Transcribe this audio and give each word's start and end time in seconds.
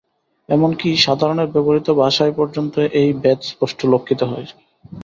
এমন 0.49 0.71
কি, 0.75 0.89
সাধারণের 1.05 1.49
ব্যবহৃত 1.53 1.87
ভাষায় 2.01 2.33
পর্যন্ত 2.39 2.73
এই 3.01 3.09
ভেদ 3.21 3.39
স্পষ্ট 3.51 3.79
লক্ষিত 3.93 4.21
হয়। 4.31 4.47